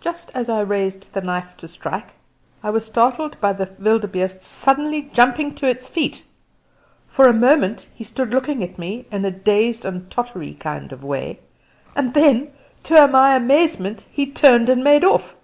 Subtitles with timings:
[0.00, 2.10] Just as I raised the knife to strike,
[2.62, 6.22] I was startled by the wildebeeste suddenly jumping to his feet.
[7.08, 11.02] For a moment he stood looking at me in a dazed and tottery kind of
[11.02, 11.40] way,
[11.96, 12.52] and then
[12.84, 15.34] to my amazement he turned and made off.